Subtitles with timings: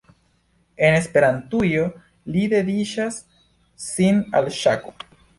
[0.85, 1.83] En Esperantujo
[2.35, 3.19] li dediĉas
[3.89, 4.95] sin al ŝako.